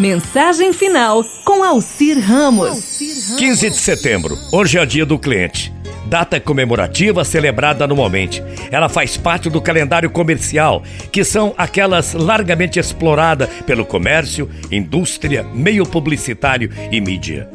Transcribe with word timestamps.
Mensagem 0.00 0.72
final 0.72 1.22
com 1.44 1.62
Alcir 1.62 2.18
Ramos. 2.18 2.96
15 3.36 3.68
de 3.68 3.76
setembro, 3.76 4.34
hoje 4.50 4.78
é 4.78 4.80
o 4.80 4.86
dia 4.86 5.04
do 5.04 5.18
cliente. 5.18 5.70
Data 6.06 6.40
comemorativa 6.40 7.22
celebrada 7.22 7.84
anualmente. 7.84 8.42
Ela 8.70 8.88
faz 8.88 9.18
parte 9.18 9.50
do 9.50 9.60
calendário 9.60 10.08
comercial, 10.08 10.82
que 11.12 11.22
são 11.22 11.54
aquelas 11.58 12.14
largamente 12.14 12.78
exploradas 12.78 13.50
pelo 13.66 13.84
comércio, 13.84 14.48
indústria, 14.72 15.44
meio 15.52 15.84
publicitário 15.84 16.70
e 16.90 16.98
mídia. 16.98 17.46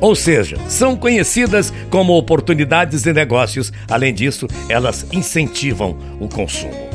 Ou 0.00 0.14
seja, 0.14 0.56
são 0.68 0.94
conhecidas 0.94 1.72
como 1.90 2.16
oportunidades 2.16 3.02
de 3.02 3.12
negócios. 3.12 3.72
Além 3.90 4.14
disso, 4.14 4.46
elas 4.68 5.04
incentivam 5.10 5.98
o 6.20 6.28
consumo. 6.28 6.88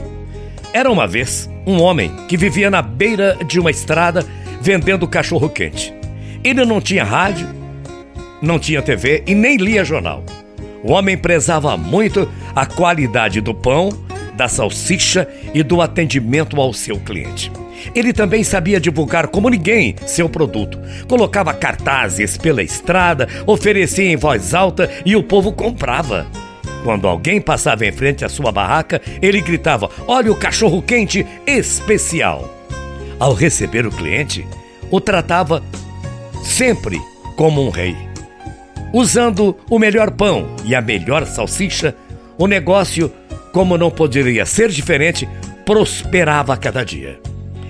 Era 0.71 0.89
uma 0.89 1.05
vez 1.05 1.49
um 1.67 1.81
homem 1.81 2.09
que 2.29 2.37
vivia 2.37 2.71
na 2.71 2.81
beira 2.81 3.37
de 3.45 3.59
uma 3.59 3.69
estrada 3.69 4.25
vendendo 4.63 5.05
cachorro 5.05 5.49
quente. 5.49 5.93
Ele 6.41 6.63
não 6.63 6.79
tinha 6.79 7.03
rádio, 7.03 7.45
não 8.41 8.57
tinha 8.57 8.81
TV 8.81 9.21
e 9.27 9.35
nem 9.35 9.57
lia 9.57 9.83
jornal. 9.83 10.23
O 10.81 10.93
homem 10.93 11.17
prezava 11.17 11.75
muito 11.75 12.29
a 12.55 12.65
qualidade 12.65 13.41
do 13.41 13.53
pão, 13.53 13.89
da 14.35 14.47
salsicha 14.47 15.27
e 15.53 15.61
do 15.63 15.81
atendimento 15.81 16.59
ao 16.61 16.71
seu 16.71 16.97
cliente. 16.97 17.51
Ele 17.93 18.13
também 18.13 18.41
sabia 18.41 18.79
divulgar 18.79 19.27
como 19.27 19.49
ninguém 19.49 19.95
seu 20.05 20.29
produto. 20.29 20.79
Colocava 21.09 21.53
cartazes 21.53 22.37
pela 22.37 22.63
estrada, 22.63 23.27
oferecia 23.45 24.09
em 24.09 24.15
voz 24.15 24.53
alta 24.53 24.89
e 25.05 25.13
o 25.13 25.23
povo 25.23 25.51
comprava. 25.51 26.25
Quando 26.85 27.05
alguém 27.05 27.41
passava 27.41 27.85
em 27.85 27.91
frente 27.91 28.23
à 28.23 28.29
sua 28.29 28.51
barraca, 28.51 29.01
ele 29.21 29.41
gritava: 29.41 29.89
Olha 30.07 30.31
o 30.31 30.35
cachorro 30.35 30.81
quente 30.81 31.25
especial. 31.45 32.49
Ao 33.23 33.33
receber 33.33 33.87
o 33.87 33.89
cliente, 33.89 34.45
o 34.91 34.99
tratava 34.99 35.63
sempre 36.43 36.99
como 37.37 37.65
um 37.65 37.69
rei. 37.69 37.95
Usando 38.91 39.57
o 39.69 39.79
melhor 39.79 40.11
pão 40.11 40.53
e 40.65 40.75
a 40.75 40.81
melhor 40.81 41.25
salsicha, 41.25 41.95
o 42.37 42.47
negócio, 42.47 43.09
como 43.53 43.77
não 43.77 43.89
poderia 43.89 44.45
ser 44.45 44.67
diferente, 44.67 45.25
prosperava 45.65 46.53
a 46.53 46.57
cada 46.57 46.83
dia. 46.83 47.17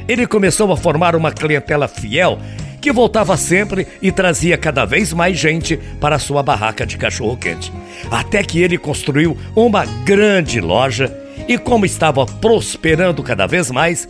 Ele 0.08 0.26
começou 0.26 0.72
a 0.72 0.76
formar 0.76 1.16
uma 1.16 1.32
clientela 1.32 1.88
fiel 1.88 2.40
que 2.82 2.92
voltava 2.92 3.38
sempre 3.38 3.86
e 4.02 4.12
trazia 4.12 4.58
cada 4.58 4.86
vez 4.86 5.14
mais 5.14 5.38
gente 5.38 5.78
para 6.02 6.18
sua 6.18 6.42
barraca 6.42 6.84
de 6.84 6.98
cachorro-quente. 6.98 7.72
Até 8.10 8.42
que 8.42 8.60
ele 8.60 8.80
construiu 8.80 9.38
uma 9.56 9.86
grande 10.04 10.60
loja 10.60 11.16
e, 11.48 11.60
como 11.60 11.86
estava 11.86 12.26
prosperando 12.26 13.22
cada 13.22 13.46
vez 13.46 13.70
mais, 13.70 14.08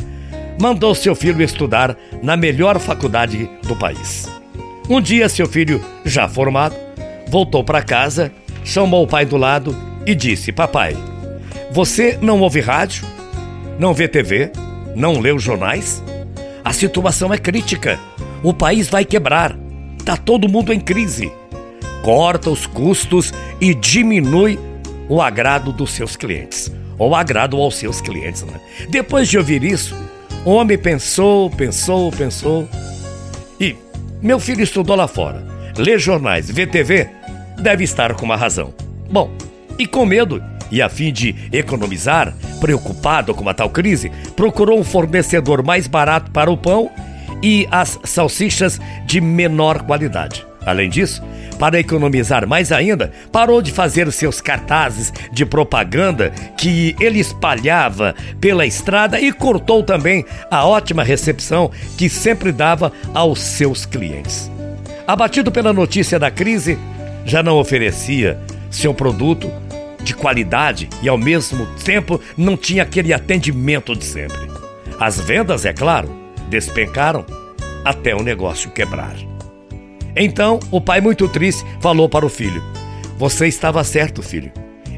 mandou 0.59 0.93
seu 0.95 1.15
filho 1.15 1.43
estudar 1.43 1.97
na 2.21 2.37
melhor 2.37 2.79
faculdade 2.79 3.49
do 3.63 3.75
país. 3.75 4.29
Um 4.89 5.01
dia, 5.01 5.29
seu 5.29 5.47
filho, 5.47 5.83
já 6.05 6.27
formado, 6.27 6.75
voltou 7.27 7.63
para 7.63 7.81
casa, 7.81 8.31
chamou 8.63 9.03
o 9.03 9.07
pai 9.07 9.25
do 9.25 9.37
lado 9.37 9.75
e 10.05 10.13
disse: 10.13 10.51
Papai, 10.51 10.95
você 11.71 12.17
não 12.21 12.41
ouve 12.41 12.59
rádio? 12.59 13.05
Não 13.79 13.93
vê 13.93 14.07
TV? 14.07 14.51
Não 14.95 15.19
lê 15.19 15.31
os 15.31 15.41
jornais? 15.41 16.03
A 16.63 16.71
situação 16.71 17.33
é 17.33 17.37
crítica. 17.37 17.99
O 18.43 18.53
país 18.53 18.87
vai 18.87 19.03
quebrar. 19.03 19.57
Tá 20.05 20.15
todo 20.15 20.49
mundo 20.49 20.71
em 20.71 20.79
crise. 20.79 21.31
Corta 22.03 22.49
os 22.49 22.65
custos 22.65 23.33
e 23.59 23.73
diminui 23.73 24.59
o 25.09 25.21
agrado 25.21 25.71
dos 25.71 25.91
seus 25.91 26.15
clientes. 26.15 26.71
Ou 26.97 27.15
agrado 27.15 27.57
aos 27.57 27.75
seus 27.75 28.01
clientes, 28.01 28.43
né? 28.43 28.59
Depois 28.89 29.27
de 29.27 29.37
ouvir 29.37 29.63
isso, 29.63 29.95
homem 30.52 30.77
pensou, 30.77 31.49
pensou, 31.49 32.11
pensou. 32.11 32.67
E 33.59 33.75
meu 34.22 34.39
filho 34.39 34.61
estudou 34.61 34.95
lá 34.95 35.08
fora. 35.08 35.44
Lê 35.77 35.97
jornais, 35.97 36.49
vê 36.49 36.67
TV, 36.67 37.09
deve 37.61 37.83
estar 37.83 38.13
com 38.13 38.25
uma 38.25 38.36
razão. 38.36 38.73
Bom, 39.09 39.31
e 39.80 39.88
com 39.88 40.05
medo 40.05 40.44
e 40.71 40.81
a 40.81 40.89
fim 40.89 41.14
de 41.14 41.36
economizar, 41.52 42.33
preocupado 42.59 43.33
com 43.33 43.48
a 43.48 43.54
tal 43.54 43.70
crise, 43.70 44.11
procurou 44.36 44.80
um 44.80 44.83
fornecedor 44.83 45.64
mais 45.64 45.87
barato 45.87 46.31
para 46.31 46.52
o 46.52 46.58
pão 46.58 46.92
e 47.42 47.67
as 47.70 47.99
salsichas 48.04 48.80
de 49.05 49.21
menor 49.21 49.83
qualidade. 49.83 50.45
Além 50.65 50.89
disso, 50.89 51.21
para 51.59 51.79
economizar 51.79 52.47
mais 52.47 52.71
ainda, 52.71 53.11
parou 53.31 53.61
de 53.61 53.71
fazer 53.71 54.11
seus 54.11 54.41
cartazes 54.41 55.13
de 55.31 55.45
propaganda 55.45 56.31
que 56.57 56.95
ele 56.99 57.19
espalhava 57.19 58.15
pela 58.39 58.65
estrada 58.65 59.19
e 59.19 59.31
cortou 59.31 59.83
também 59.83 60.25
a 60.49 60.65
ótima 60.65 61.03
recepção 61.03 61.71
que 61.97 62.09
sempre 62.09 62.51
dava 62.51 62.91
aos 63.13 63.39
seus 63.39 63.85
clientes. 63.85 64.51
Abatido 65.05 65.51
pela 65.51 65.73
notícia 65.73 66.17
da 66.17 66.31
crise, 66.31 66.77
já 67.25 67.43
não 67.43 67.57
oferecia 67.57 68.39
seu 68.71 68.93
produto 68.93 69.51
de 70.01 70.13
qualidade 70.13 70.89
e 71.01 71.07
ao 71.07 71.17
mesmo 71.17 71.65
tempo 71.83 72.19
não 72.37 72.57
tinha 72.57 72.83
aquele 72.83 73.13
atendimento 73.13 73.95
de 73.95 74.03
sempre. 74.03 74.51
As 74.99 75.19
vendas, 75.19 75.65
é 75.65 75.73
claro, 75.73 76.09
despencaram 76.49 77.25
até 77.85 78.15
o 78.15 78.23
negócio 78.23 78.71
quebrar. 78.71 79.15
Então, 80.15 80.59
o 80.71 80.79
pai, 80.79 81.01
muito 81.01 81.27
triste, 81.27 81.63
falou 81.79 82.07
para 82.07 82.25
o 82.25 82.29
filho: 82.29 82.63
Você 83.17 83.47
estava 83.47 83.83
certo, 83.83 84.21
filho. 84.21 84.51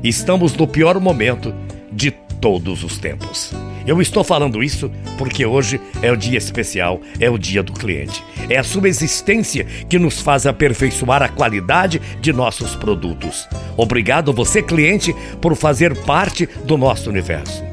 Estamos 0.03 0.55
no 0.55 0.67
pior 0.67 0.99
momento 0.99 1.53
de 1.91 2.11
todos 2.11 2.83
os 2.83 2.97
tempos. 2.97 3.51
Eu 3.87 4.01
estou 4.01 4.23
falando 4.23 4.63
isso 4.63 4.91
porque 5.17 5.45
hoje 5.45 5.79
é 6.01 6.11
o 6.11 6.17
dia 6.17 6.37
especial, 6.37 6.99
é 7.19 7.29
o 7.29 7.37
dia 7.37 7.63
do 7.63 7.73
cliente. 7.73 8.23
É 8.49 8.57
a 8.57 8.63
sua 8.63 8.87
existência 8.87 9.65
que 9.89 9.97
nos 9.97 10.21
faz 10.21 10.45
aperfeiçoar 10.45 11.23
a 11.23 11.29
qualidade 11.29 12.01
de 12.19 12.33
nossos 12.33 12.75
produtos. 12.75 13.47
Obrigado, 13.77 14.33
você 14.33 14.61
cliente, 14.61 15.15
por 15.41 15.55
fazer 15.55 15.95
parte 16.03 16.45
do 16.65 16.77
nosso 16.77 17.09
universo. 17.09 17.63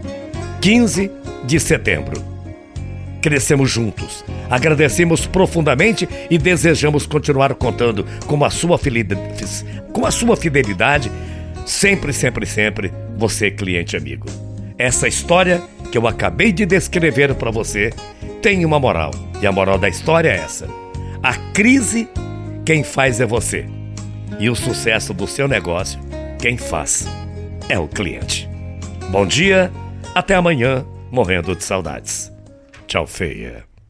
15 0.61 1.11
de 1.45 1.61
setembro 1.61 2.33
crescemos 3.23 3.71
juntos. 3.71 4.25
Agradecemos 4.53 5.27
profundamente 5.27 6.07
e 6.29 6.37
desejamos 6.37 7.07
continuar 7.07 7.55
contando 7.55 8.05
com 8.27 8.45
a 8.45 8.51
sua 8.51 8.77
fidelidade, 8.77 9.65
com 9.95 10.05
a 10.05 10.11
sua 10.11 10.37
fidelidade 10.37 11.11
sempre, 11.65 12.13
sempre, 12.13 12.45
sempre, 12.45 12.93
você 13.17 13.51
cliente 13.51 13.97
amigo. 13.97 14.27
Essa 14.77 15.09
história 15.09 15.63
que 15.91 15.97
eu 15.97 16.07
acabei 16.07 16.53
de 16.53 16.67
descrever 16.67 17.35
para 17.35 17.51
você 17.51 17.95
tem 18.43 18.63
uma 18.67 18.79
moral. 18.79 19.13
E 19.41 19.47
a 19.47 19.53
moral 19.53 19.79
da 19.79 19.89
história 19.89 20.29
é 20.29 20.37
essa: 20.37 20.69
a 21.23 21.33
crise 21.55 22.07
quem 22.67 22.85
faz 22.85 23.23
é 23.23 23.25
você. 23.25 23.65
E 24.39 24.51
o 24.51 24.55
sucesso 24.55 25.15
do 25.15 25.27
seu 25.27 25.49
negócio, 25.49 25.99
quem 26.39 26.59
faz 26.59 27.09
é 27.71 27.79
o 27.79 27.89
cliente. 27.89 28.47
Bom 29.11 29.25
dia, 29.25 29.73
até 30.15 30.35
amanhã, 30.35 30.85
morrendo 31.11 31.57
de 31.57 31.65
saudades. 31.65 32.31
Tchau, 32.87 33.07
feia. 33.07 33.72